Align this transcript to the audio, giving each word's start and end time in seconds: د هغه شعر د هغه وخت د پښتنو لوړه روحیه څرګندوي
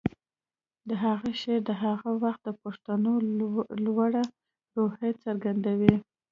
د 0.87 0.89
هغه 1.03 1.29
شعر 1.41 1.61
د 1.69 1.71
هغه 1.83 2.09
وخت 2.23 2.41
د 2.45 2.49
پښتنو 2.63 3.11
لوړه 3.85 4.23
روحیه 4.77 5.11
څرګندوي 5.23 5.95